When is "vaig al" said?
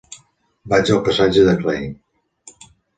0.73-1.03